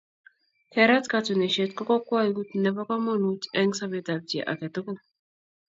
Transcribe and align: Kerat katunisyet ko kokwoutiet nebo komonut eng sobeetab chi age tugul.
Kerat 0.73 1.05
katunisyet 1.11 1.71
ko 1.77 1.81
kokwoutiet 1.89 2.49
nebo 2.63 2.81
komonut 2.89 3.41
eng 3.59 3.71
sobeetab 3.79 4.21
chi 4.29 4.37
age 4.51 4.67
tugul. 4.75 4.97